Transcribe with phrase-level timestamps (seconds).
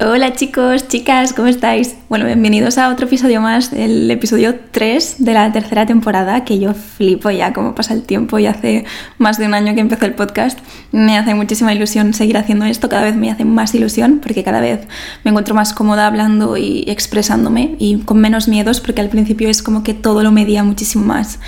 [0.00, 1.96] Hola chicos, chicas, ¿cómo estáis?
[2.08, 6.72] Bueno, bienvenidos a otro episodio más, el episodio 3 de la tercera temporada, que yo
[6.72, 8.84] flipo ya cómo pasa el tiempo y hace
[9.18, 10.56] más de un año que empecé el podcast.
[10.92, 14.60] Me hace muchísima ilusión seguir haciendo esto, cada vez me hace más ilusión porque cada
[14.60, 14.86] vez
[15.24, 19.64] me encuentro más cómoda hablando y expresándome y con menos miedos porque al principio es
[19.64, 21.40] como que todo lo medía muchísimo más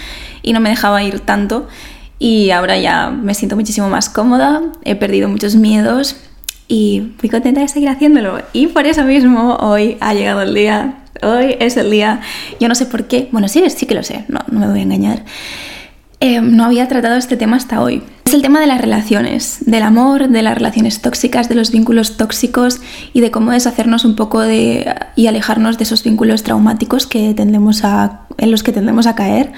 [0.43, 1.69] y no me dejaba ir tanto
[2.19, 6.17] y ahora ya me siento muchísimo más cómoda, he perdido muchos miedos
[6.71, 8.41] y muy contenta de seguir haciéndolo.
[8.53, 11.01] Y por eso mismo hoy ha llegado el día.
[11.21, 12.21] Hoy es el día.
[12.61, 13.29] Yo no sé por qué.
[13.33, 14.25] Bueno, sí, sí que lo sé.
[14.29, 15.25] No, no me voy a engañar.
[16.21, 18.05] Eh, no había tratado este tema hasta hoy.
[18.25, 22.17] Es el tema de las relaciones, del amor, de las relaciones tóxicas, de los vínculos
[22.17, 22.81] tóxicos
[23.13, 27.83] y de cómo deshacernos un poco de y alejarnos de esos vínculos traumáticos que tendemos
[27.83, 29.53] a, en los que tendemos a caer.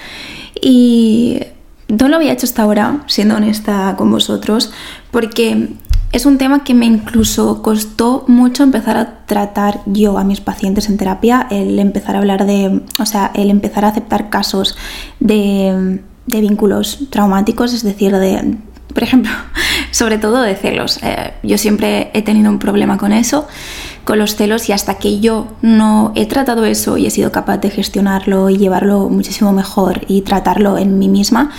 [0.62, 1.40] Y
[1.88, 4.72] no lo había hecho hasta ahora, siendo honesta con vosotros,
[5.10, 5.68] porque
[6.12, 10.90] es un tema que me incluso costó mucho empezar a tratar yo a mis pacientes
[10.90, 14.76] en terapia, el empezar a hablar de, o sea, el empezar a aceptar casos
[15.20, 18.56] de, vínculos traumáticos, es decir, de,
[18.92, 19.32] por ejemplo,
[19.90, 20.98] sobre todo de celos.
[21.02, 23.48] Eh, yo siempre he tenido un problema con eso,
[24.04, 27.56] con los celos, y hasta que yo no he tratado eso y he sido capaz
[27.56, 31.52] de gestionarlo y llevarlo muchísimo mejor y tratarlo en mí misma,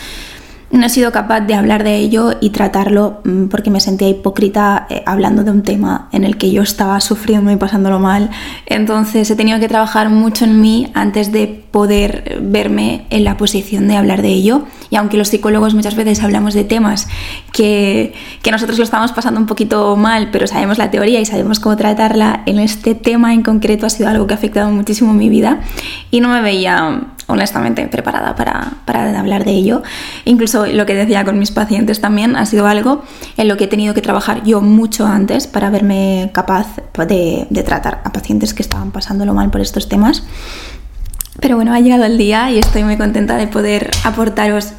[0.74, 4.88] no he sido capaz de hablar de ello y tratarlo mm, porque me sentía hipócrita
[4.90, 8.32] eh, hablando de un tema en el que yo estaba sufriendo y pasándolo mal.
[8.66, 13.88] Entonces he tenido que trabajar mucho en mí antes de poder verme en la posición
[13.88, 14.64] de hablar de ello.
[14.90, 17.08] Y aunque los psicólogos muchas veces hablamos de temas
[17.52, 21.60] que, que nosotros lo estamos pasando un poquito mal, pero sabemos la teoría y sabemos
[21.60, 25.30] cómo tratarla, en este tema en concreto ha sido algo que ha afectado muchísimo mi
[25.30, 25.62] vida
[26.10, 29.84] y no me veía honestamente preparada para, para, hablar de ello.
[30.26, 33.04] Incluso lo que decía con mis pacientes también ha sido algo
[33.38, 36.68] en lo que he tenido que trabajar yo mucho antes para verme capaz
[37.08, 40.24] de, de tratar a pacientes que estaban pasándolo mal por estos temas.
[41.40, 44.74] Pero bueno, ha llegado el día y estoy muy contenta de poder aportaros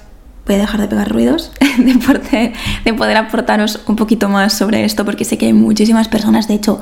[0.46, 2.52] voy a dejar de pegar ruidos, de poder,
[2.84, 6.54] de poder aportaros un poquito más sobre esto, porque sé que hay muchísimas personas, de
[6.54, 6.80] hecho,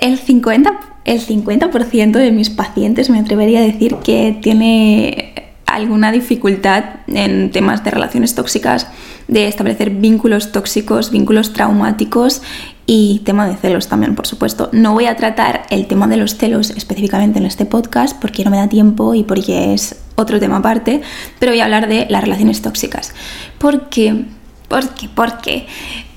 [0.00, 5.34] el 50%, el 50 de mis pacientes me atrevería a decir que tiene
[5.66, 8.88] alguna dificultad en temas de relaciones tóxicas,
[9.26, 12.42] de establecer vínculos tóxicos, vínculos traumáticos
[12.86, 14.68] y tema de celos también, por supuesto.
[14.72, 18.50] No voy a tratar el tema de los celos específicamente en este podcast porque no
[18.50, 21.00] me da tiempo y porque es otro tema aparte,
[21.38, 23.14] pero voy a hablar de las relaciones tóxicas.
[23.58, 24.26] ¿Por qué?
[24.68, 25.08] ¿Por qué?
[25.14, 25.66] Porque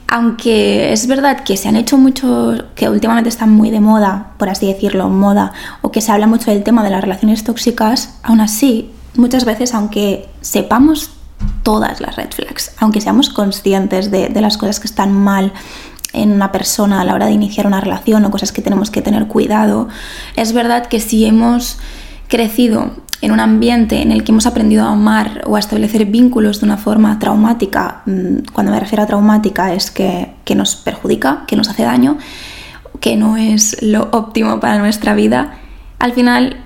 [0.07, 4.49] aunque es verdad que se han hecho muchos, que últimamente están muy de moda, por
[4.49, 5.51] así decirlo, moda,
[5.81, 9.73] o que se habla mucho del tema de las relaciones tóxicas, aún así, muchas veces,
[9.73, 11.11] aunque sepamos
[11.63, 15.53] todas las red flags, aunque seamos conscientes de, de las cosas que están mal
[16.13, 19.01] en una persona a la hora de iniciar una relación o cosas que tenemos que
[19.01, 19.89] tener cuidado,
[20.35, 21.77] es verdad que si hemos
[22.27, 26.59] crecido en un ambiente en el que hemos aprendido a amar o a establecer vínculos
[26.59, 31.55] de una forma traumática, mm, cuando me refiero a traumática es que, nos perjudica, que
[31.55, 32.17] nos hace daño,
[32.99, 35.57] que no es lo óptimo para nuestra vida,
[35.99, 36.57] al final,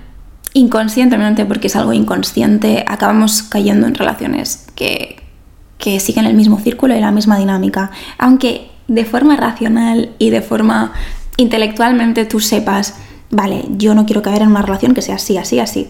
[0.52, 5.22] inconscientemente, porque es algo inconsciente, acabamos cayendo en relaciones que,
[5.78, 7.90] que siguen el mismo círculo y la misma dinámica.
[8.18, 10.92] Aunque de forma racional y de forma
[11.36, 12.94] intelectualmente tú sepas,
[13.30, 15.88] vale, yo no quiero caer en una relación que sea así, así, así.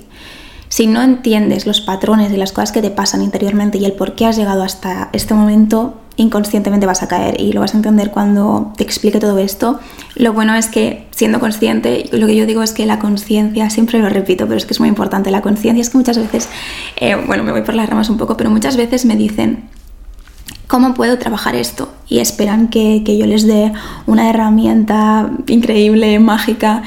[0.71, 4.15] Si no entiendes los patrones y las cosas que te pasan interiormente y el por
[4.15, 8.13] qué has llegado hasta este momento, inconscientemente vas a caer y lo vas a entender
[8.13, 9.81] cuando te explique todo esto.
[10.15, 13.99] Lo bueno es que siendo consciente, lo que yo digo es que la conciencia, siempre
[13.99, 16.49] lo repito, pero es que es muy importante, la conciencia es que muchas veces,
[16.97, 19.65] eh, bueno, me voy por las ramas un poco, pero muchas veces me dicen,
[20.69, 21.93] ¿cómo puedo trabajar esto?
[22.09, 23.73] Y esperan que, que yo les dé
[24.07, 26.85] una herramienta increíble, mágica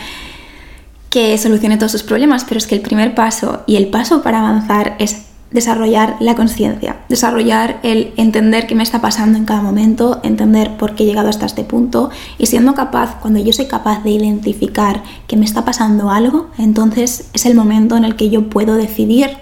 [1.14, 4.40] que solucione todos sus problemas, pero es que el primer paso y el paso para
[4.40, 10.20] avanzar es desarrollar la conciencia, desarrollar el entender qué me está pasando en cada momento,
[10.24, 12.10] entender por qué he llegado hasta este punto
[12.40, 17.30] y siendo capaz, cuando yo soy capaz de identificar que me está pasando algo, entonces
[17.34, 19.38] es el momento en el que yo puedo decidir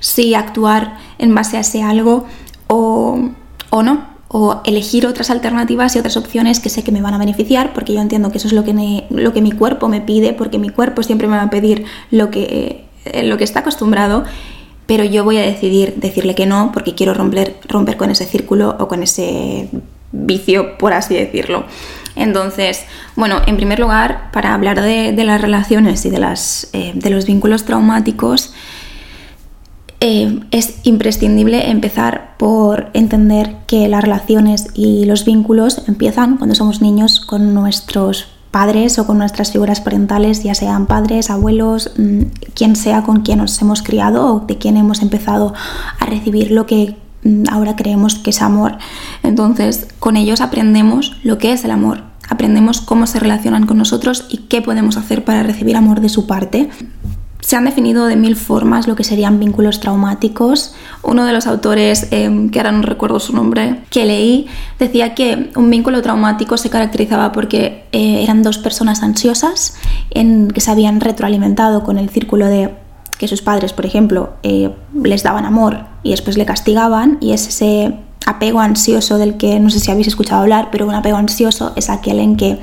[0.00, 2.26] si actuar en base a ese algo
[2.66, 3.30] o,
[3.70, 7.18] o no o elegir otras alternativas y otras opciones que sé que me van a
[7.18, 10.32] beneficiar, porque yo entiendo que eso es lo que, lo que mi cuerpo me pide,
[10.32, 14.24] porque mi cuerpo siempre me va a pedir lo que, eh, lo que está acostumbrado,
[14.86, 18.74] pero yo voy a decidir decirle que no, porque quiero romper, romper con ese círculo
[18.80, 19.68] o con ese
[20.10, 21.62] vicio, por así decirlo.
[22.16, 27.10] Entonces, bueno, en primer lugar, para hablar de, las relaciones y de, las, eh, de
[27.10, 28.52] los vínculos traumáticos,
[30.06, 36.82] eh, es imprescindible empezar por entender que las relaciones y los vínculos empiezan cuando somos
[36.82, 42.20] niños con nuestros padres o con nuestras figuras parentales, ya sean padres, abuelos, mm,
[42.52, 45.54] quien sea con quien nos hemos criado o de quien hemos empezado
[45.98, 48.76] a recibir lo que mm, ahora creemos que es amor.
[49.22, 54.26] Entonces, con ellos aprendemos lo que es el amor, aprendemos cómo se relacionan con nosotros
[54.28, 56.68] y qué podemos hacer para recibir amor de su parte.
[57.44, 60.74] Se han definido de mil formas lo que serían vínculos traumáticos.
[61.02, 64.46] Uno de los autores, em, que ahora no recuerdo su nombre, que leí,
[64.78, 69.74] decía que un vínculo traumático se caracterizaba porque eh, eran dos personas ansiosas
[70.10, 72.74] que se habían retroalimentado con el círculo de
[73.18, 77.46] que sus padres, por ejemplo, eh, les daban amor y después le castigaban y es
[77.46, 77.94] ese
[78.24, 81.90] apego ansioso del que no sé si habéis escuchado hablar, pero un apego ansioso es
[81.90, 82.58] aquel en que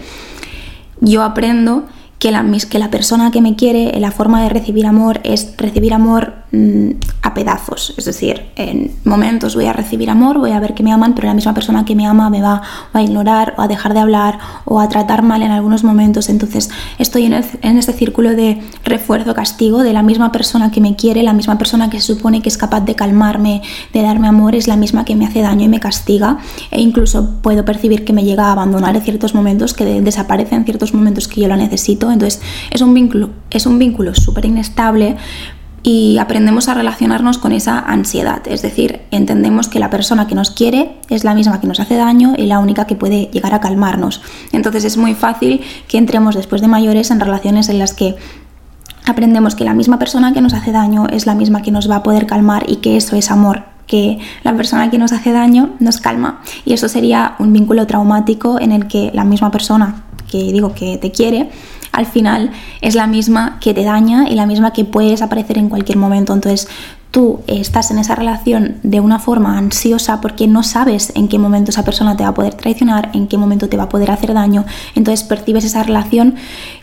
[1.01, 1.85] yo aprendo
[2.21, 5.91] que la, que la persona que me quiere, la forma de recibir amor es recibir
[5.91, 7.93] amor mm, a pedazos.
[7.97, 11.27] Es decir, en momentos voy a recibir amor, voy a ver que me aman, pero
[11.27, 12.61] la misma persona que me ama me va
[12.93, 16.29] a ignorar o a dejar de hablar o a tratar mal en algunos momentos.
[16.29, 21.23] Entonces estoy en, en ese círculo de refuerzo-castigo de la misma persona que me quiere,
[21.23, 23.61] la misma persona que se supone que es capaz de calmarme,
[23.93, 26.37] de darme amor, es la misma que me hace daño y me castiga.
[26.71, 30.65] E incluso puedo percibir que me llega a abandonar en ciertos momentos, que desaparece en
[30.65, 35.17] ciertos momentos que yo la necesito entonces es un vínculo, es un vínculo súper inestable
[35.83, 40.51] y aprendemos a relacionarnos con esa ansiedad, es decir, entendemos que la persona que nos
[40.51, 43.59] quiere es la misma que nos hace daño y la única que puede llegar a
[43.59, 44.21] calmarnos.
[44.51, 48.15] Entonces es muy fácil que entremos después de mayores en relaciones en las que
[49.05, 51.97] aprendemos que la misma persona que nos hace daño es la misma que nos va
[51.97, 55.71] a poder calmar y que eso es amor, que la persona que nos hace daño
[55.79, 56.41] nos calma.
[56.63, 60.97] Y eso sería un vínculo traumático en el que la misma persona que digo que
[60.97, 61.49] te quiere
[61.91, 62.51] al final
[62.81, 66.33] es la misma que te daña y la misma que puede desaparecer en cualquier momento.
[66.33, 66.67] Entonces
[67.11, 71.71] tú estás en esa relación de una forma ansiosa porque no sabes en qué momento
[71.71, 74.33] esa persona te va a poder traicionar, en qué momento te va a poder hacer
[74.33, 74.65] daño.
[74.95, 76.35] Entonces percibes esa relación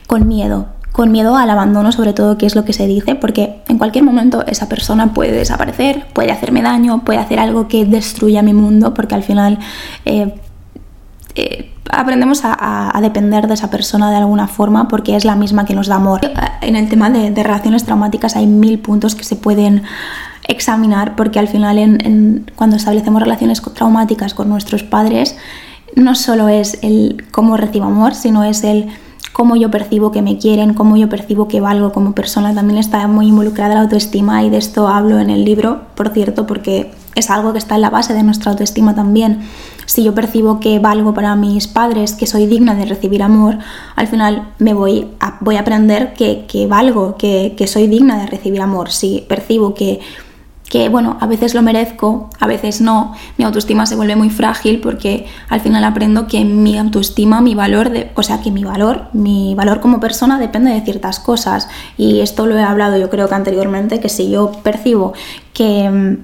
[0.07, 3.63] con miedo, con miedo al abandono, sobre todo, que es lo que se dice, porque
[3.69, 8.43] en cualquier momento esa persona puede desaparecer, puede hacerme daño, puede hacer algo que destruya
[8.43, 9.59] mi mundo, porque al final
[10.05, 10.35] eh,
[11.35, 15.75] eh, aprendemos a, depender de esa persona de alguna forma porque es la misma que
[15.75, 16.21] nos da amor.
[16.61, 19.83] En el tema de, relaciones traumáticas hay mil puntos que se pueden
[20.47, 21.77] examinar porque al final
[22.57, 25.37] cuando establecemos relaciones traumáticas con nuestros padres
[25.95, 28.89] no solo es el cómo recibo amor, sino es el
[29.33, 32.55] cómo yo percibo que me quieren, cómo yo percibo que valgo como persona.
[32.55, 36.47] También está muy involucrada la autoestima y de esto hablo en el libro, por cierto,
[36.47, 39.49] porque es algo que está en la base de nuestra autoestima también
[39.89, 43.57] si yo percibo que valgo para mis padres, que soy digna de recibir amor,
[43.97, 48.61] al final me voy a, voy a aprender que, valgo, que, soy digna de recibir
[48.61, 48.91] amor.
[48.91, 50.01] Si percibo que,
[50.69, 54.79] que, bueno, a veces lo merezco, a veces no, mi autoestima se vuelve muy frágil
[54.83, 59.09] porque al final aprendo que mi autoestima, mi valor, de, o sea, que mi valor,
[59.15, 61.67] mi valor como persona depende de ciertas cosas.
[61.97, 65.15] Y esto lo he hablado yo creo que anteriormente, que si yo percibo
[65.55, 66.19] que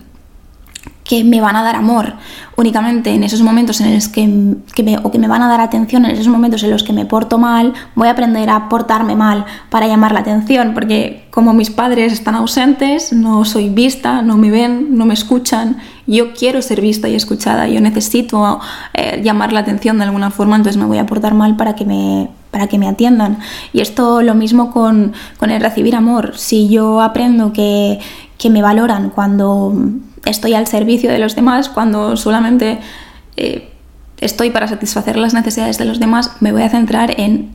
[1.04, 2.14] que me van a dar amor
[2.56, 6.04] únicamente en esos momentos en los que, me, o que me van a dar atención
[6.04, 9.44] en esos momentos en los que me porto mal, voy a aprender a portarme mal
[9.70, 14.50] para llamar la atención, porque como mis padres están ausentes, no soy vista, no me
[14.50, 18.60] ven, no me escuchan, yo quiero ser vista y escuchada, yo necesito
[18.94, 21.84] eh, llamar la atención de alguna forma, entonces me voy a portar mal para que
[21.84, 23.38] me, para que me atiendan.
[23.72, 26.34] Y esto lo mismo con, con el recibir amor.
[26.36, 27.98] Si yo aprendo que,
[28.38, 29.74] que me valoran cuando
[30.24, 32.78] estoy al servicio de los demás, cuando solamente
[33.36, 33.70] eh,
[34.18, 37.54] estoy para satisfacer las necesidades de los demás, me voy a centrar en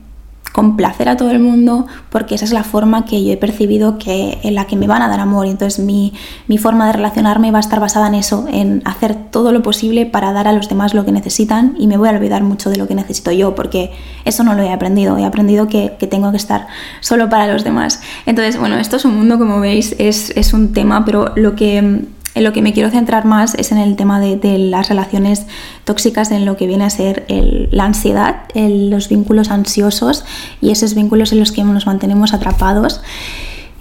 [0.52, 4.38] complacer a todo el mundo porque esa es la forma que yo he percibido que
[4.42, 5.46] en la que me van a dar amor.
[5.46, 6.12] Entonces mi,
[6.48, 10.06] mi, forma de relacionarme va a estar basada en eso en hacer todo lo posible
[10.06, 12.76] para dar a los demás lo que necesitan y me voy a olvidar mucho de
[12.76, 13.92] lo que necesito yo porque
[14.24, 15.16] eso no lo he aprendido.
[15.18, 16.66] He aprendido que, que tengo que estar
[17.00, 18.02] solo para los demás.
[18.26, 22.06] Entonces bueno esto es un mundo como veis es, es un tema pero lo que
[22.34, 25.46] en lo que me quiero centrar más es en el tema de, las relaciones
[25.84, 30.24] tóxicas, en lo que viene a ser la ansiedad, los vínculos ansiosos
[30.60, 33.00] y esos vínculos en los que nos mantenemos atrapados.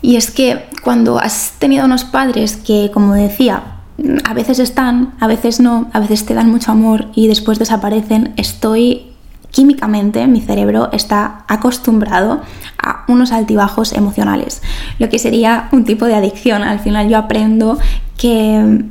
[0.01, 3.79] Y es que cuando has tenido unos padres que, como decía,
[4.23, 8.33] a veces están, a veces no, a veces te dan mucho amor y después desaparecen,
[8.37, 9.08] estoy
[9.51, 12.41] químicamente mi cerebro está acostumbrado
[12.81, 14.61] a unos altibajos emocionales,
[14.99, 16.63] lo que sería un tipo de adicción.
[16.63, 17.77] Al final yo aprendo
[18.17, 18.83] que,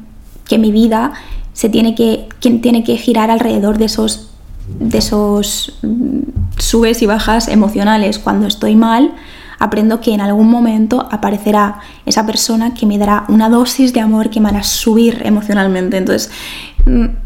[0.58, 1.12] mi vida
[1.52, 4.30] se tiene que, tiene que girar alrededor de esos,
[4.80, 6.20] de esos mm,
[6.58, 8.18] subes y bajas emocionales.
[8.18, 9.12] Cuando estoy mal,
[9.58, 14.30] aprendo que en algún momento aparecerá esa persona que me dará una dosis de amor
[14.30, 15.96] que me hará subir emocionalmente.
[15.96, 16.30] Entonces,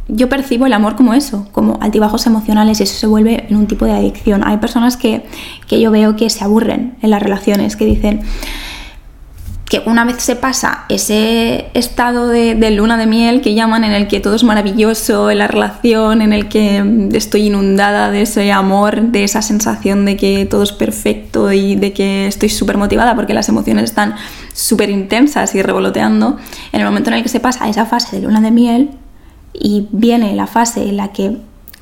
[0.09, 3.67] yo percibo el amor como eso, como altibajos emocionales y eso se vuelve en un
[3.67, 4.43] tipo de adicción.
[4.47, 5.25] Hay personas que,
[5.67, 8.23] que yo veo que se aburren en las relaciones, que dicen,
[9.73, 14.07] que una vez se pasa ese estado de, luna de miel que llaman, en el
[14.07, 19.01] que todo es maravilloso en la relación, en el que estoy inundada de ese amor,
[19.01, 23.33] de esa sensación de que todo es perfecto y de que estoy súper motivada porque
[23.33, 24.15] las emociones están
[24.53, 26.37] súper intensas y revoloteando,
[26.73, 28.91] en el momento en el que se pasa esa fase de luna de miel
[29.53, 31.39] y viene la fase en la que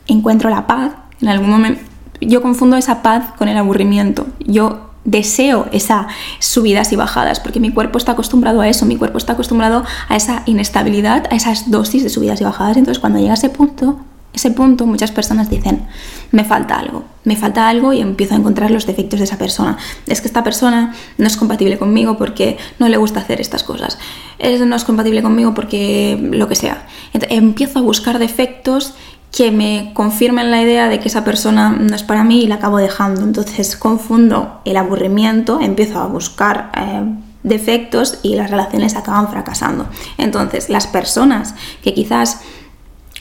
[0.07, 4.27] encuentro la paz, en algún momento yo confundo esa paz con el aburrimiento.
[4.41, 6.07] Yo deseo esas
[6.39, 10.17] subidas y bajadas, porque mi cuerpo está acostumbrado a eso, mi cuerpo está acostumbrado a
[10.17, 12.77] esa inestabilidad, a esas dosis de subidas y bajadas.
[12.77, 13.99] Entonces, cuando llega ese punto,
[14.33, 15.87] ese punto, muchas personas dicen,
[16.31, 19.77] me falta algo, me falta algo y empiezo a encontrar los defectos de esa persona.
[20.07, 23.99] Es que esta persona no es compatible conmigo porque no le gusta hacer estas cosas.
[24.39, 26.87] no es compatible conmigo porque lo que sea.
[27.13, 28.95] Entonces, empiezo a buscar defectos
[29.33, 32.57] que me confirmen la idea de que esa persona no es para mí y la
[32.57, 33.23] acabo dejando.
[33.23, 37.03] Entonces confundo el aburrimiento, empiezo a buscar eh,
[37.43, 39.87] defectos y las relaciones acaban fracasando.
[40.19, 42.41] Entonces las personas que quizás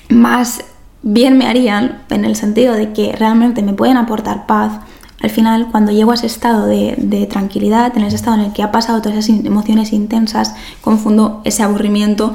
[0.10, 0.64] más
[1.02, 4.80] bien me harían en el sentido de que realmente me pueden aportar paz,
[5.22, 8.64] al final cuando llego a ese estado de, tranquilidad, en ese estado en el que
[8.64, 12.34] ha pasado todas esas emociones intensas, confundo ese aburrimiento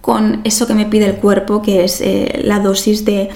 [0.00, 3.30] con eso que me pide el cuerpo, que es eh, la dosis de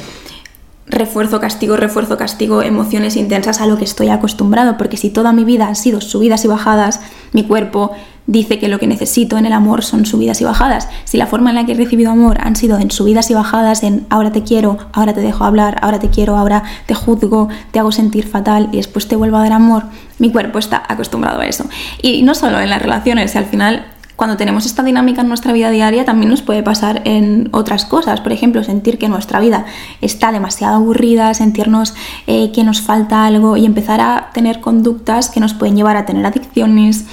[0.86, 5.44] refuerzo, castigo, refuerzo, castigo, emociones intensas a lo que estoy acostumbrado, porque si toda mi
[5.44, 7.00] vida han sido subidas y bajadas,
[7.32, 7.92] mi cuerpo
[8.28, 10.88] dice que lo que necesito en el amor son subidas y bajadas.
[11.04, 13.82] Si la forma en la que he recibido amor han sido en subidas y bajadas,
[13.82, 17.78] en ahora te quiero, ahora te dejo hablar, ahora te quiero, ahora te juzgo, te
[17.80, 19.84] hago sentir fatal y después te vuelvo a dar amor,
[20.18, 21.64] mi cuerpo está acostumbrado a eso.
[22.02, 23.86] Y no solo en las relaciones, al final
[24.18, 28.20] cuando tenemos esta dinámica en nuestra vida diaria también nos puede pasar en otras cosas.
[28.20, 29.64] Por ejemplo, sentir que nuestra vida
[30.00, 31.94] está demasiado aburrida, sentirnos
[32.26, 36.04] eh, que nos falta algo y empezar a tener conductas que nos pueden llevar a
[36.04, 37.06] tener adicciones,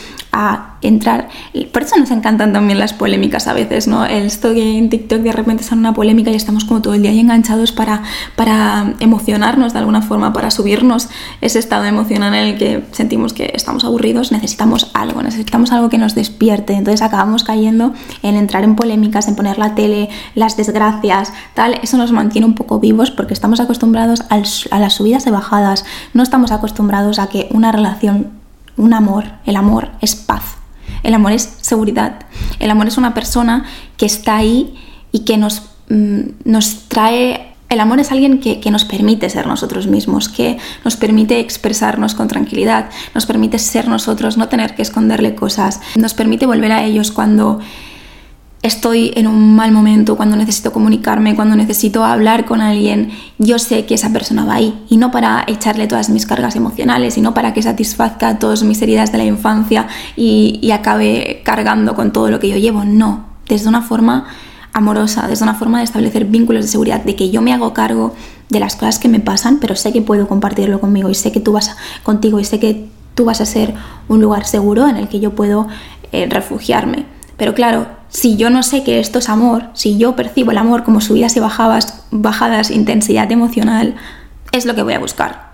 [0.81, 1.29] entrar.
[1.71, 4.05] Por eso nos encantan también las polémicas a veces, ¿no?
[4.05, 7.11] El que en TikTok de repente son una polémica y estamos como todo el día
[7.11, 8.03] ahí enganchados para,
[8.35, 11.09] para emocionarnos de alguna forma, para subirnos
[11.41, 15.97] ese estado emocional en el que sentimos que estamos aburridos, necesitamos algo, necesitamos algo que
[15.97, 16.73] nos despierte.
[16.73, 21.79] Entonces acabamos cayendo en entrar en polémicas, en poner la tele, las desgracias, tal.
[21.81, 25.85] Eso nos mantiene un poco vivos porque estamos acostumbrados a las subidas y bajadas.
[26.13, 28.34] No estamos acostumbrados a que una relación,
[28.77, 30.55] un amor, el amor es paz
[31.05, 32.15] el amor es seguridad.
[32.59, 33.65] El amor es una persona
[33.95, 34.75] que está ahí
[35.11, 37.53] y que nos, mm, nos trae...
[37.69, 42.27] El amor es alguien que, nos permite ser nosotros mismos, que nos permite expresarnos con
[42.27, 47.11] tranquilidad, nos permite ser nosotros, no tener que esconderle cosas, nos permite volver a ellos
[47.11, 47.59] cuando
[48.65, 53.85] estoy en un mal momento, cuando necesito comunicarme, cuando necesito hablar con alguien, yo sé
[53.85, 54.85] que esa persona va ahí.
[54.89, 59.11] Y no para echarle todas mis cargas emocionales, sino para que satisfazca todas mis heridas
[59.11, 62.83] de la infancia y, y acabe cargando con todo lo que yo llevo.
[62.85, 64.25] No, desde una forma
[64.73, 68.13] amorosa, desde una forma de establecer vínculos de seguridad, de que yo me hago cargo
[68.49, 71.39] de las cosas que me pasan, pero sé que puedo compartirlo conmigo y sé que
[71.39, 73.73] tú vas contigo y sé que tú vas a ser
[74.07, 75.67] un lugar seguro en el que yo puedo
[76.11, 77.05] eh, refugiarme.
[77.37, 80.85] Pero claro, si yo no sé que esto es amor, si yo percibo el amor
[80.85, 83.95] como subidas y bajadas, bajadas intensidad emocional,
[84.53, 85.51] es lo que voy a buscar.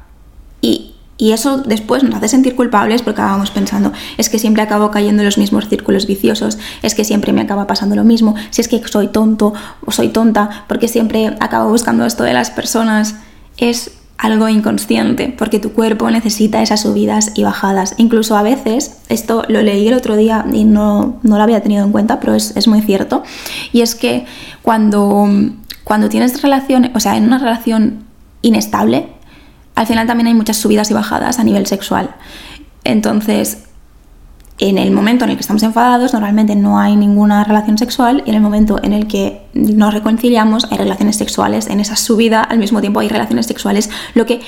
[0.62, 0.88] Y,
[1.18, 5.25] eso después nos hace sentir culpables porque acabamos pensando, es que siempre acabo cayendo en
[5.27, 8.82] los mismos círculos viciosos, es que siempre me acaba pasando lo mismo, si es que
[8.88, 9.53] soy tonto
[9.86, 13.15] o soy tonta, porque siempre acabo buscando esto de las personas.
[13.58, 17.96] Es algo inconsciente, porque tu cuerpo necesita esas subidas y bajadas.
[17.98, 21.84] Incluso a veces, esto lo leí el otro día y no, no lo había tenido
[21.84, 23.24] en cuenta, pero es, es, muy cierto,
[23.74, 24.25] y es que
[24.62, 25.28] cuando,
[25.84, 28.04] cuando tienes relación, o sea, en una relación
[28.44, 29.08] inestable,
[29.74, 32.12] al final también hay muchas subidas y bajadas a nivel sexual.
[32.84, 33.63] Entonces,
[34.62, 38.30] en el momento en el que estamos enfadados normalmente no hay ninguna relación sexual y
[38.30, 42.60] en el momento en el que nos reconciliamos hay relaciones sexuales, en esa subida al
[42.60, 44.39] mismo tiempo hay relaciones sexuales, lo que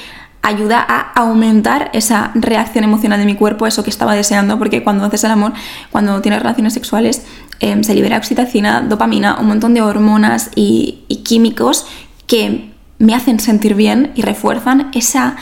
[0.43, 5.03] ayuda a aumentar esa reacción emocional de mi cuerpo, eso que estaba deseando, porque cuando
[5.03, 5.53] haces el amor,
[5.89, 7.23] cuando tienes relaciones sexuales,
[7.59, 11.87] em, se libera oxitocina, dopamina, un montón de hormonas y, y químicos
[12.27, 15.37] que me hacen sentir bien y refuerzan esa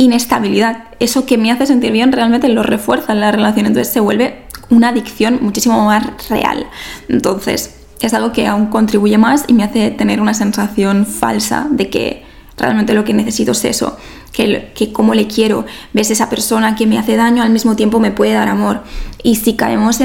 [0.00, 0.84] inestabilidad.
[0.98, 4.46] Eso que me hace sentir bien realmente lo refuerza en la relación, entonces se vuelve
[4.70, 6.66] una adicción muchísimo más real.
[7.08, 11.90] Entonces, es algo que aún contribuye más y me hace tener una sensación falsa de
[11.90, 12.24] que
[12.56, 13.98] realmente lo que necesito es eso.
[14.32, 18.00] que, que como le quiero, ves esa persona que me hace daño, al mismo tiempo
[18.00, 18.82] me puede dar amor.
[19.22, 19.98] Y si caemos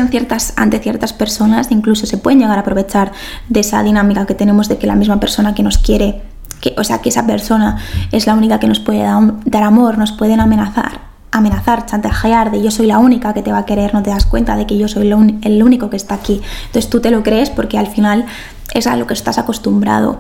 [0.58, 3.14] ante ciertas personas, incluso se pueden llegar a aprovechar
[3.48, 6.24] de esa dinámica que tenemos de que la misma persona que nos quiere,
[6.62, 7.78] que, o sea, que esa persona
[8.12, 9.04] es la única que nos puede
[9.46, 13.60] dar amor, nos pueden amenazar amenazar, chantajear de yo soy la única que te va
[13.60, 16.42] a querer, no te das cuenta de que yo soy el único que está aquí.
[16.68, 18.26] Entonces tú te lo crees porque al final
[18.74, 20.18] es a lo que estás acostumbrado.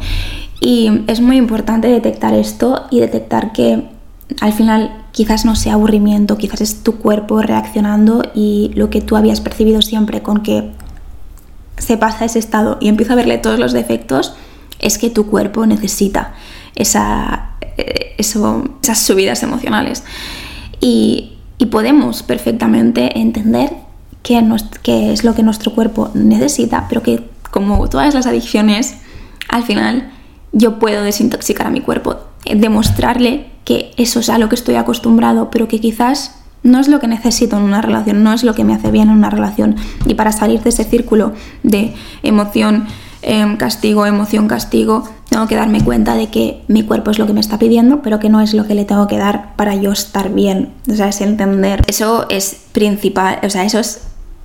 [0.60, 3.88] Y es muy importante detectar esto y detectar que
[4.42, 9.16] al final quizás no sea aburrimiento, quizás es tu cuerpo reaccionando y lo que tú
[9.16, 10.72] habías percibido siempre con que
[11.78, 14.34] se pasa ese estado y empieza a verle todos los defectos,
[14.86, 16.36] es que tu cuerpo necesita
[16.76, 20.04] esa, eh, eso, esas subidas emocionales.
[20.80, 21.32] Y,
[21.72, 23.72] podemos perfectamente entender
[24.22, 24.40] qué,
[24.84, 28.98] qué es lo que nuestro cuerpo necesita, pero que como todas las adicciones,
[29.50, 30.12] al final
[30.52, 35.50] yo puedo desintoxicar a mi cuerpo, demostrarle que eso es a lo que estoy acostumbrado,
[35.50, 38.64] pero que quizás no es lo que necesito en una relación, no es lo que
[38.64, 39.76] me hace bien en una relación.
[40.06, 42.86] Y para salir de ese círculo de emoción,
[43.26, 47.34] em, castigo, emoción, castigo, tengo que darme cuenta de que mi cuerpo es lo que
[47.34, 49.92] me está pidiendo, pero que no es lo que le tengo que dar para yo
[49.92, 50.70] estar bien.
[50.90, 51.82] O sea, es entender.
[51.88, 54.02] Eso es principal, o sea, eso es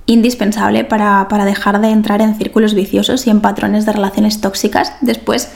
[0.07, 4.93] indispensable para, dejar de entrar en círculos viciosos y en patrones de relaciones tóxicas.
[5.01, 5.49] Después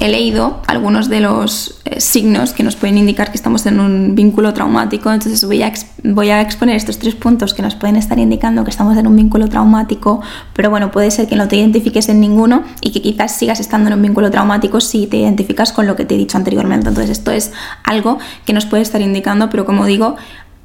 [0.00, 4.14] he leído algunos de los eh, signos que nos pueden indicar que estamos en un
[4.14, 5.72] vínculo traumático, entonces voy a,
[6.02, 9.16] voy a exponer estos tres puntos que nos pueden estar indicando que estamos en un
[9.16, 10.20] vínculo traumático,
[10.54, 13.88] pero bueno, puede ser que no te identifiques en ninguno y que quizás sigas estando
[13.88, 16.88] en un vínculo traumático si te identificas con lo que te he dicho anteriormente.
[16.88, 17.52] Entonces esto es
[17.84, 20.16] algo que nos puede estar indicando, pero como digo,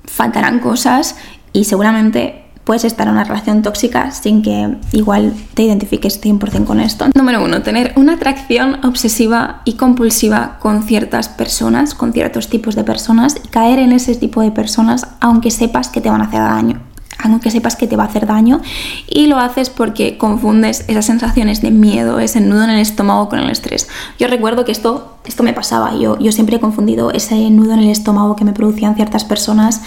[0.06, 1.16] faltarán cosas
[1.54, 6.80] y seguramente puedes estar en una relación tóxica sin que igual te identifiques 100% con
[6.80, 7.08] esto.
[7.16, 12.84] Número uno, tener una atracción obsesiva y compulsiva con ciertas personas, con ciertos tipos de
[12.84, 16.42] personas y caer en ese tipo de personas aunque sepas que te van a hacer
[16.42, 16.80] daño
[17.22, 18.62] aunque sepas que te va a hacer daño
[19.08, 23.40] y lo haces porque confundes esas sensaciones de miedo, ese nudo en el estómago con
[23.40, 23.90] el estrés.
[24.20, 27.80] Yo recuerdo que esto, esto me pasaba, yo, yo siempre he confundido ese nudo en
[27.80, 29.82] el estómago que me producían ciertas personas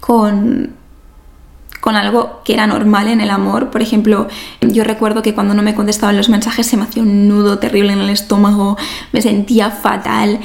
[0.00, 0.78] con
[1.88, 3.70] con algo que era normal en el amor.
[3.70, 4.28] Por ejemplo,
[4.60, 7.94] yo recuerdo que cuando no me contestaban los mensajes se me hacía un nudo terrible
[7.94, 8.76] en el estómago,
[9.10, 10.38] me sentía fatal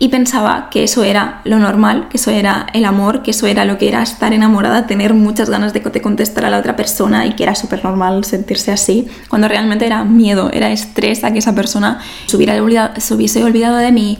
[0.00, 3.64] y pensaba que eso era lo normal, que eso era el amor, que eso era
[3.64, 7.34] lo que era estar enamorada, tener muchas ganas de contestar a la otra persona y
[7.34, 11.54] que era súper normal sentirse así, cuando realmente era miedo, era estrés a que esa
[11.54, 14.18] persona se, hubiese olvidado de mí,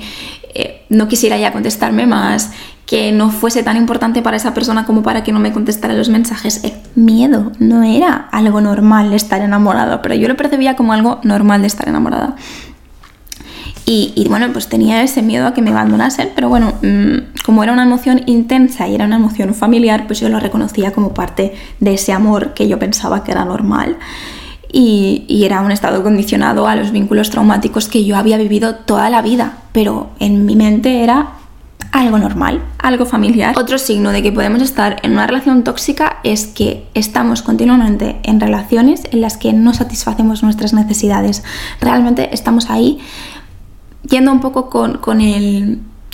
[0.55, 2.53] eh, no quisiera ya contestarme más,
[2.89, 6.09] que no fuese tan importante para esa persona como para que no me contestara los
[6.09, 6.65] mensajes.
[6.65, 11.61] Eh, miedo, no era algo normal estar enamorado, pero yo lo percibía como algo normal
[11.61, 12.35] de estar enamorada.
[13.91, 17.73] Y, bueno, pues tenía ese miedo a que me abandonasen, pero bueno, mm, como era
[17.73, 21.95] una emoción intensa y era una emoción familiar, pues yo lo reconocía como parte de
[21.95, 23.97] ese amor que yo pensaba que era normal.
[24.71, 29.09] Y, y, era un estado condicionado a los vínculos traumáticos que yo había vivido toda
[29.09, 31.38] la vida, pero en mi mente era
[31.93, 33.57] algo normal, algo familiar.
[33.57, 38.41] Otro signo de que podemos estar en una relación tóxica es que estamos continuamente en
[38.41, 41.43] relaciones en las que no satisfacemos nuestras necesidades.
[41.81, 43.01] Realmente estamos ahí
[44.09, 45.21] yendo un poco con, con,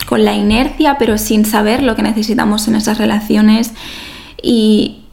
[0.06, 3.72] con la inercia, pero sin saber lo que necesitamos en esas relaciones
[4.42, 5.04] y,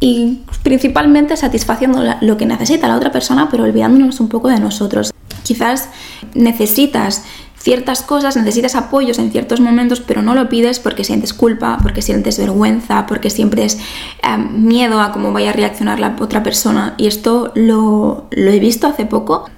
[0.00, 5.12] y principalmente satisfaciendo lo que necesita la otra persona, pero olvidándonos un poco de nosotros.
[5.42, 5.88] Quizás
[6.34, 7.24] necesitas
[7.60, 12.02] ciertas cosas, necesitas apoyos en ciertos momentos, pero no lo pides porque sientes culpa, porque
[12.02, 13.78] sientes vergüenza, porque siempre es
[14.22, 16.94] em, miedo a cómo vaya a reaccionar la otra persona.
[16.96, 19.48] Y esto lo, he visto hace poco.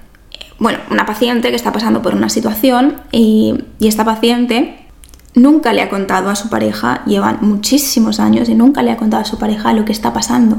[0.59, 4.85] Bueno, una paciente que está pasando por una situación y, y esta paciente
[5.33, 9.23] nunca le ha contado a su pareja, llevan muchísimos años y nunca le ha contado
[9.23, 10.57] a su pareja lo que está pasando.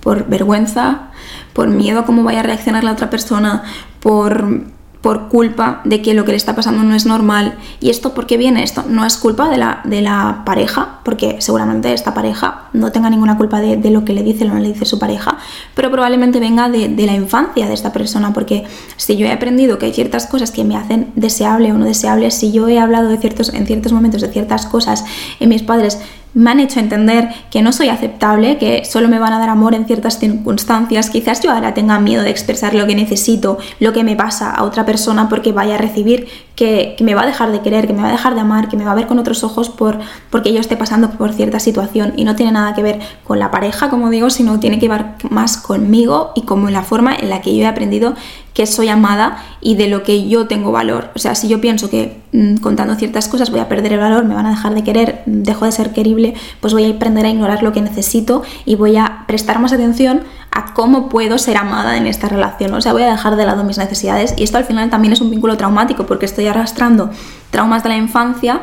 [0.00, 1.10] Por vergüenza,
[1.52, 3.62] por miedo a cómo vaya a reaccionar la otra persona,
[4.00, 4.64] por
[5.02, 7.58] por culpa de que lo que le está pasando no es normal.
[7.80, 8.62] ¿Y esto por qué viene?
[8.62, 13.10] Esto no es culpa de la, de la pareja, porque seguramente esta pareja no tenga
[13.10, 15.38] ninguna culpa de, lo que le dice o no le dice su pareja,
[15.74, 18.64] pero probablemente venga de, de, la infancia de esta persona, porque
[18.96, 22.30] si yo he aprendido que hay ciertas cosas que me hacen deseable o no deseable,
[22.30, 25.04] si yo he hablado de ciertos, en ciertos momentos de ciertas cosas
[25.40, 25.98] en mis padres,
[26.34, 29.74] me han hecho entender que no soy aceptable, que solo me van a dar amor
[29.74, 31.10] en ciertas circunstancias.
[31.10, 34.64] Quizás yo ahora tenga miedo de expresar lo que necesito, lo que me pasa a
[34.64, 38.02] otra persona porque vaya a recibir que, me va a dejar de querer, que me
[38.02, 39.98] va a dejar de amar, que me va a ver con otros ojos por,
[40.30, 43.50] porque yo esté pasando por cierta situación y no tiene nada que ver con la
[43.50, 47.40] pareja, como digo, sino tiene que ver más conmigo y como la forma en la
[47.40, 48.14] que yo he aprendido
[48.54, 51.10] que soy amada y de lo que yo tengo valor.
[51.14, 54.24] O sea, si yo pienso que mm, contando ciertas cosas voy a perder el valor,
[54.24, 57.30] me van a dejar de querer, dejo de ser querible, pues voy a aprender a
[57.30, 61.96] ignorar lo que necesito y voy a prestar más atención a cómo puedo ser amada
[61.96, 62.74] en esta relación.
[62.74, 65.20] O sea, voy a dejar de lado mis necesidades y esto al final también es
[65.22, 67.10] un vínculo traumático porque estoy arrastrando
[67.50, 68.60] traumas de la infancia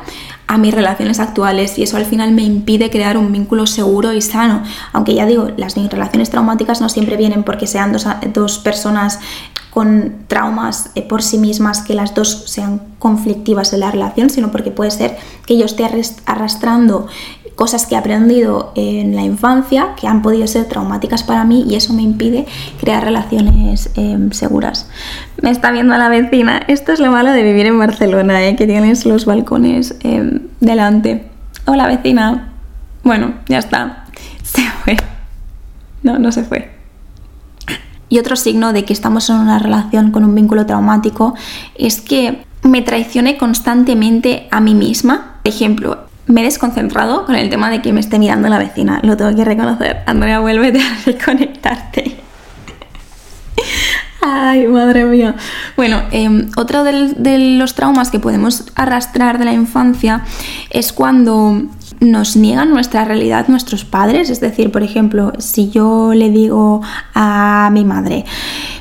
[0.48, 4.22] a mis relaciones actuales y eso al final me impide crear un vínculo seguro y
[4.22, 4.64] sano.
[4.94, 9.20] Aunque ya digo, las relaciones traumáticas no siempre vienen porque sean dos, dos personas
[9.70, 14.52] con traumas eh, por sí mismas que las dos sean conflictivas en la relación, sino
[14.52, 15.88] porque puede ser que yo esté
[16.26, 17.08] arrastrando
[17.60, 21.76] cosas que he aprendido en la infancia que han podido ser traumáticas para mí y
[21.76, 22.48] eso me impide
[22.80, 24.90] crear relaciones em, seguras.
[25.42, 26.62] Me está viendo la vecina.
[26.70, 28.56] Esto es lo malo de vivir en Barcelona, ¿eh?
[28.56, 31.28] que tienes los balcones em, delante.
[31.66, 32.54] Hola vecina.
[33.04, 34.06] Bueno, ya está.
[34.42, 34.96] Se fue.
[36.02, 36.72] No, no se fue.
[38.08, 41.36] Y otro signo de que estamos en una relación con un vínculo traumático
[41.76, 45.42] es que me traicione constantemente a mí misma.
[45.44, 49.00] Ejemplo, me he desconcentrado con el tema de que me esté mirando la vecina.
[49.04, 50.04] Lo tengo que reconocer.
[50.06, 52.18] Andrea, vuelve a reconectarte.
[54.22, 55.36] Ay, madre mía.
[55.76, 60.24] Bueno, em, otro de los traumas que podemos arrastrar de la infancia
[60.70, 61.64] es cuando
[62.00, 64.30] nos niegan nuestra realidad nuestros padres.
[64.30, 66.82] Es decir, por ejemplo, si yo le digo
[67.16, 68.26] a mi madre,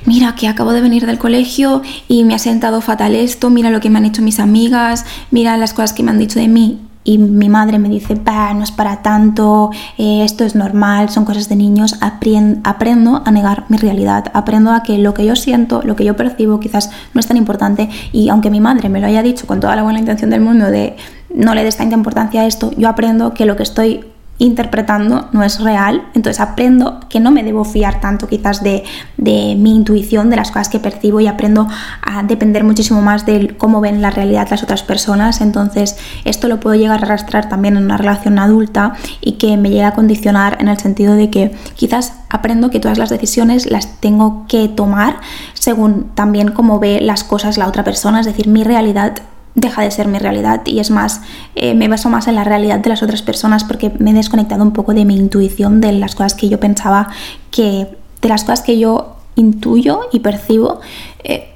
[0.04, 3.80] mira que acabo de venir del colegio y me ha sentado fatal esto, mira lo
[3.80, 6.78] que me han hecho mis amigas, mira las cosas que me han dicho de mí.
[7.08, 8.20] Y mi madre me dice,
[8.54, 13.64] no es para tanto, eh, esto es normal, son cosas de niños, aprendo a negar
[13.70, 17.20] mi realidad, aprendo a que lo que yo siento, lo que yo percibo quizás no
[17.20, 20.00] es tan importante y aunque mi madre me lo haya dicho con toda la buena
[20.00, 20.96] intención del mundo de
[21.34, 24.04] no le des tanta importancia a esto, yo aprendo que lo que estoy
[24.38, 28.84] interpretando no es real, entonces aprendo que no me debo fiar tanto quizás de,
[29.16, 31.68] mi intuición, de las cosas que percibo y aprendo
[32.02, 36.60] a depender muchísimo más de cómo ven la realidad las otras personas, entonces esto lo
[36.60, 40.56] puedo llegar a arrastrar también en una relación adulta y que me llega a condicionar
[40.60, 45.16] en el sentido de que quizás aprendo que todas las decisiones las tengo que tomar
[45.54, 49.14] según también cómo ve las cosas la otra persona, es decir, mi realidad
[49.54, 51.22] deja de ser mi realidad y es más,
[51.54, 54.62] eh, me baso más en la realidad de las otras personas porque me he desconectado
[54.62, 57.08] un poco de mi intuición, de las cosas que yo pensaba
[57.50, 57.88] que,
[58.22, 60.80] de las cosas que yo intuyo y percibo.
[61.24, 61.54] Eh,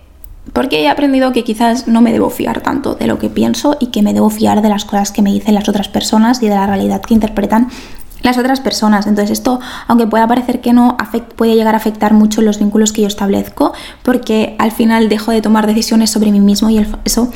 [0.53, 3.87] porque he aprendido que quizás no me debo fiar tanto de lo que pienso y
[3.87, 6.55] que me debo fiar de las cosas que me dicen las otras personas y de
[6.57, 7.69] la realidad que interpretan
[8.23, 9.07] las otras personas.
[9.07, 10.97] Entonces esto, aunque pueda parecer que no,
[11.37, 15.43] puede llegar a afectar mucho los vínculos que yo establezco porque al final dejo de
[15.43, 17.31] tomar decisiones sobre mí mismo y eso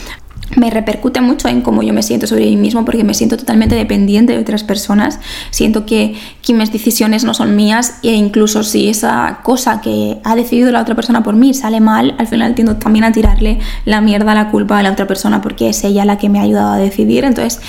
[0.55, 3.75] me repercute mucho en cómo yo me siento sobre mí mismo porque me siento totalmente
[3.75, 5.19] dependiente de otras personas.
[5.51, 10.37] Siento que, que, mis decisiones no son mías e incluso si esa cosa que ha
[10.37, 14.01] decidido la otra persona por mí sale mal, al final tiendo también a tirarle la
[14.01, 16.73] mierda, la culpa a la otra persona porque es ella la que me ha ayudado
[16.73, 17.25] a decidir.
[17.25, 17.61] Entonces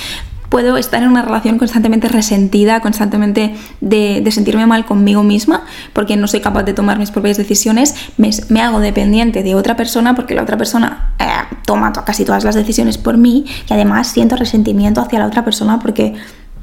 [0.50, 6.28] puedo estar en una relación constantemente resentida, constantemente de, sentirme mal conmigo misma, porque no
[6.28, 10.44] soy capaz de tomar mis propias decisiones, me, hago dependiente de otra persona porque la
[10.44, 11.26] otra persona eh,
[11.66, 15.80] toma casi todas las decisiones por mí y además siento resentimiento hacia la otra persona
[15.80, 16.16] porque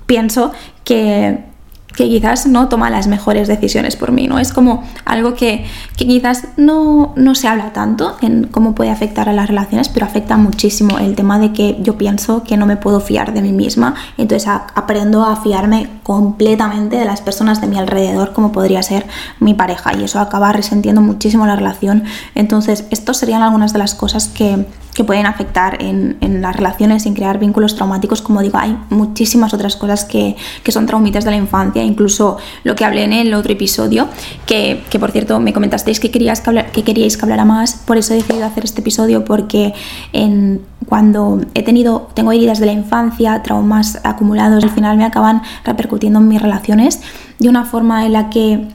[0.07, 0.53] pienso
[0.85, 1.54] que
[1.96, 4.38] que quizás no toma las mejores decisiones por mí, ¿no?
[4.38, 5.64] Es como algo que,
[5.96, 10.37] quizás no, no, se habla tanto en cómo puede afectar a las relaciones, pero afecta
[10.37, 13.94] muchísimo el tema de que yo pienso que no me puedo fiar de mí misma,
[14.18, 19.07] entonces aprendo a fiarme completamente de las personas de mi alrededor, como podría ser
[19.40, 22.05] mi pareja, y eso acaba resentiendo muchísimo la relación.
[22.37, 24.64] Entonces, estas serían algunas de las cosas que
[24.95, 28.23] que pueden afectar en, las relaciones sin crear vínculos traumáticos.
[28.23, 30.37] Como digo, hay muchísimas otras cosas que,
[30.69, 34.09] son traumitas de la infancia, incluso lo que hablé en el otro episodio,
[34.47, 38.14] que, por cierto me comentasteis que, querías que, que queríais que hablara más, por eso
[38.14, 39.75] he decidido hacer este episodio, porque
[40.12, 45.42] en, cuando he tenido, tengo heridas de la infancia, traumas acumulados, al final me acaban
[45.64, 47.01] repercutiendo en mis relaciones.
[47.38, 48.68] De una forma en la que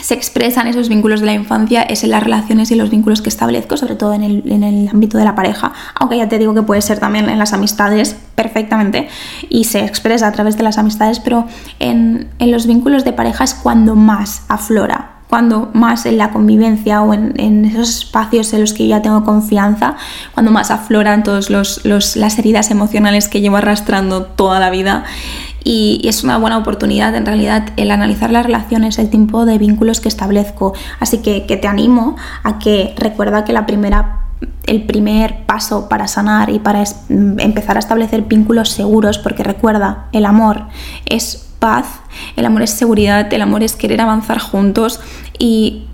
[0.00, 3.28] se expresan esos vínculos de la infancia es en las relaciones y los vínculos que
[3.28, 6.80] establezco, sobre todo en el, ámbito de la pareja, aunque ya te digo que puede
[6.80, 9.08] ser también en las amistades perfectamente
[9.48, 11.46] y se expresa a través de las amistades, pero
[11.78, 17.14] en, los vínculos de pareja es cuando más aflora, cuando más en la convivencia o
[17.14, 19.96] en, esos espacios en los que yo ya tengo confianza,
[20.34, 25.04] cuando más afloran todas las heridas emocionales que llevo arrastrando toda la vida
[25.64, 30.02] y, es una buena oportunidad en realidad el analizar las relaciones, el tipo de vínculos
[30.02, 30.74] que establezco.
[31.00, 34.18] Así que, que te animo a que recuerda que la primera
[34.66, 40.26] el primer paso para sanar y para empezar a establecer vínculos seguros, porque recuerda, el
[40.26, 40.66] amor
[41.06, 41.86] es paz,
[42.34, 44.98] el amor es seguridad, el amor es querer avanzar juntos
[45.38, 45.84] y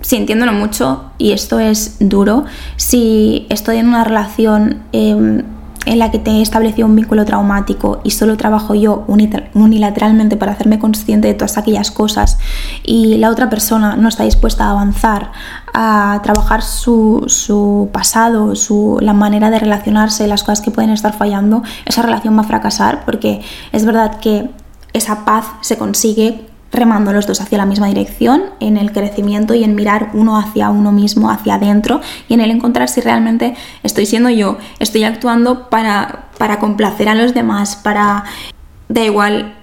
[0.00, 5.44] sintiéndolo mucho, y esto es duro, si estoy en una relación em,
[5.86, 10.52] en la que te he establecido un vínculo traumático y solo trabajo yo unilateralmente para
[10.52, 12.38] hacerme consciente de todas aquellas cosas
[12.82, 15.30] y la otra persona no está dispuesta a avanzar,
[15.72, 21.16] a trabajar su, su pasado, su, la manera de relacionarse, las cosas que pueden estar
[21.16, 24.50] fallando, esa relación va a fracasar porque es verdad que
[24.92, 29.62] esa paz se consigue remando los dos hacia la misma dirección, en el crecimiento y
[29.62, 34.06] en mirar uno hacia uno mismo, hacia adentro, y en el encontrar si realmente estoy
[34.06, 38.24] siendo yo, estoy actuando para, para complacer a los demás, para...
[38.88, 39.54] Da igual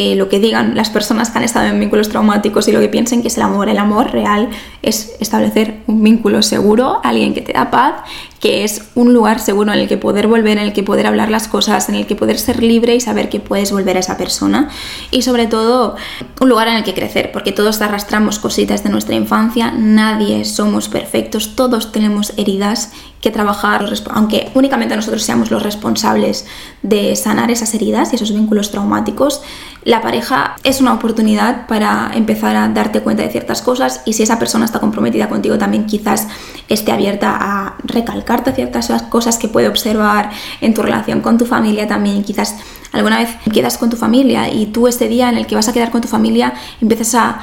[0.00, 2.88] eh, lo que digan las personas que han estado en vínculos traumáticos y lo que
[2.88, 3.68] piensen que es el amor.
[3.68, 4.48] El amor real
[4.80, 7.94] es establecer un vínculo seguro, alguien que te da paz,
[8.40, 11.30] que es un lugar seguro en el que poder volver, en el que poder hablar
[11.30, 14.16] las cosas, en el que poder ser libre y saber que puedes volver a esa
[14.16, 14.68] persona.
[15.10, 15.96] Y sobre todo,
[16.40, 20.88] un lugar en el que crecer, porque todos arrastramos cositas de nuestra infancia, nadie somos
[20.88, 26.46] perfectos, todos tenemos heridas que trabajar, aunque únicamente nosotros seamos los responsables
[26.82, 29.42] de sanar esas heridas y esos vínculos traumáticos,
[29.82, 34.22] la pareja es una oportunidad para empezar a darte cuenta de ciertas cosas y si
[34.22, 36.28] esa persona está comprometida contigo también quizás
[36.68, 37.76] esté abierta a
[38.28, 42.22] recalcarte ciertas cosas que puede observar en tu relación con tu familia también.
[42.22, 42.56] Quizás
[42.92, 45.72] alguna vez quedas con tu familia y tú este día en el que vas a
[45.72, 47.40] quedar con tu familia empiezas a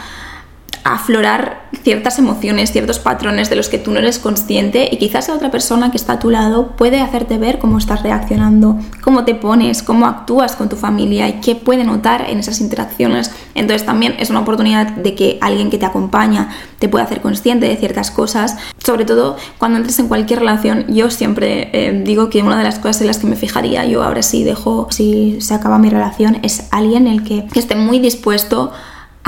[0.85, 5.33] aflorar ciertas emociones, ciertos patrones de los que tú no eres consciente y quizás la
[5.33, 9.33] otra persona que está a tu lado puede hacerte ver cómo estás reaccionando, cómo te
[9.33, 13.31] pones, cómo actúas con tu familia y qué puede notar en esas interacciones.
[13.55, 17.67] Entonces también es una oportunidad de que alguien que te acompaña te pueda hacer consciente
[17.67, 18.55] de ciertas cosas.
[18.77, 22.77] Sobre todo cuando entres en cualquier relación, yo siempre eh, digo que una de las
[22.77, 26.37] cosas en las que me fijaría yo ahora sí dejo, si se acaba mi relación,
[26.43, 28.71] es alguien el que, esté muy dispuesto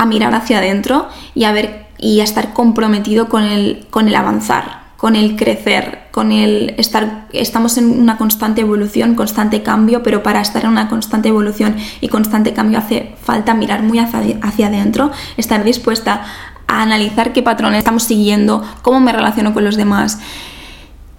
[0.06, 4.88] mirar hacia adentro y a ver y a estar comprometido con el, con el avanzar,
[4.96, 10.40] con el crecer, con el estar, estamos en una constante evolución, constante cambio, pero para
[10.40, 15.10] estar en una constante evolución y constante cambio hace falta mirar muy hacia, hacia adentro,
[15.36, 16.24] estar dispuesta
[16.66, 20.20] a analizar qué patrones estamos siguiendo, cómo me relaciono con los demás,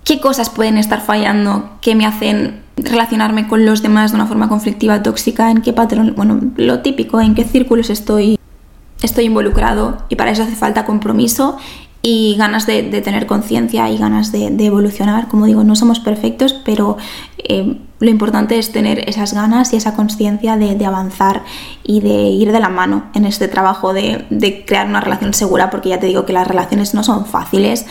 [0.04, 4.48] qué cosas pueden estar fallando que me hacen relacionarme con los demás de una forma
[4.48, 8.40] conflictiva, tóxica, en qué patrón, bueno, lo típico, en qué círculos estoy
[9.02, 11.58] estoy involucrado y para eso hace falta compromiso
[12.02, 15.28] y ganas de, tener conciencia y ganas de, evolucionar.
[15.28, 16.98] Como digo, no somos perfectos, pero
[17.38, 21.44] eh, lo importante es tener esas ganas y esa conciencia de, avanzar
[21.84, 25.70] y de ir de la mano en este trabajo de, de crear una relación segura,
[25.70, 27.86] porque ya te digo que las relaciones no son fáciles.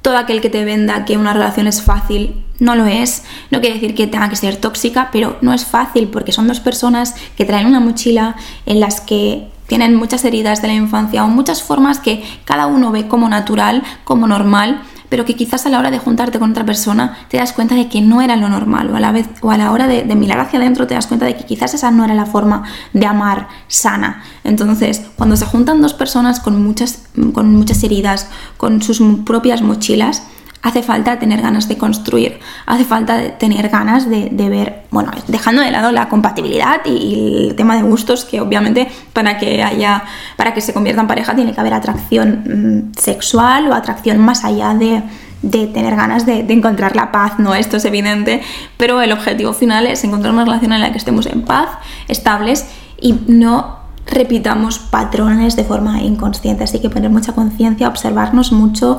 [0.00, 3.22] Todo aquel que te venda que una relación es fácil no lo es.
[3.50, 6.60] No quiere decir que tenga que ser tóxica, pero no es fácil porque son dos
[6.60, 8.34] personas que traen una mochila
[8.66, 12.92] en las que tienen muchas heridas de la infancia o muchas formas que cada uno
[12.92, 16.66] ve como natural, como normal, pero que quizás a la hora de juntarte con otra
[16.66, 19.50] persona te das cuenta de que no era lo normal o a la, vez, o
[19.50, 22.04] a la hora de, mirar hacia adentro te das cuenta de que quizás esa no
[22.04, 24.22] era la forma de amar sana.
[24.44, 30.22] Entonces, cuando se juntan dos personas con muchas, con muchas heridas, con sus propias mochilas,
[30.62, 35.72] hace falta tener ganas de construir, hace falta tener ganas de, ver, bueno, dejando de
[35.72, 40.04] lado la compatibilidad y, el tema de gustos, que obviamente para que haya,
[40.36, 44.44] para que se convierta en pareja tiene que haber atracción mm, sexual o atracción más
[44.44, 45.02] allá de,
[45.50, 47.56] tener ganas de, de, encontrar la paz, ¿no?
[47.56, 48.40] Esto es evidente,
[48.76, 51.68] pero el objetivo final es encontrar una relación en la que estemos en paz,
[52.06, 52.66] estables
[53.00, 56.64] y no repitamos patrones de forma inconsciente.
[56.64, 58.98] Así que poner mucha conciencia, observarnos mucho.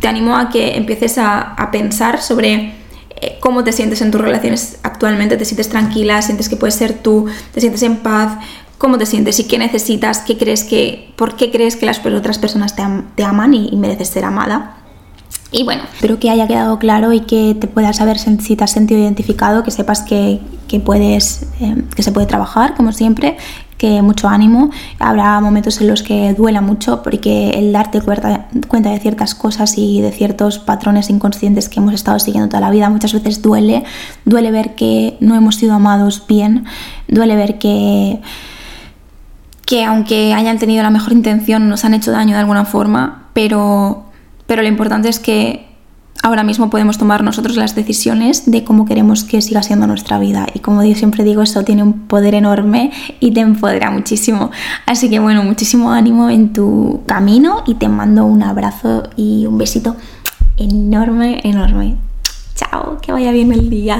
[0.00, 2.74] Te animo a que empieces a, pensar sobre
[3.20, 5.36] eh, cómo te sientes en tus relaciones actualmente.
[5.36, 6.22] ¿Te sientes tranquila?
[6.22, 7.26] ¿Sientes que puedes ser tú?
[7.52, 8.38] ¿Te sientes en paz?
[8.78, 10.20] ¿Cómo te sientes y qué necesitas?
[10.20, 14.24] ¿Qué crees que, ¿Por qué crees que las otras personas te, aman y mereces ser
[14.24, 14.76] amada?
[15.52, 18.70] Y bueno, espero que haya quedado claro y que te puedas saber si te has
[18.70, 20.02] sentido identificado, que sepas
[20.70, 23.36] que, puedes, eh, que se puede trabajar, como siempre,
[23.76, 24.70] que mucho ánimo.
[25.00, 29.76] Habrá momentos en los que duela mucho porque el darte cuenta, cuenta de ciertas cosas
[29.76, 33.82] y de ciertos patrones inconscientes que hemos estado siguiendo toda la vida muchas veces duele.
[34.24, 36.66] Duele ver que no hemos sido amados bien,
[37.08, 38.20] duele ver que
[39.66, 44.04] que aunque hayan tenido la mejor intención nos han hecho daño de alguna forma, pero
[44.46, 45.69] pero lo importante es que
[46.22, 50.46] ahora mismo podemos tomar nosotros las decisiones de cómo queremos que siga siendo nuestra vida.
[50.54, 54.50] Y como yo siempre digo, eso tiene un poder enorme y te empodera muchísimo.
[54.86, 59.58] Así que bueno, muchísimo ánimo en tu camino y te mando un abrazo y un
[59.58, 59.96] besito
[60.56, 61.96] enorme, enorme.
[62.54, 63.98] Chao, que vaya bien el día.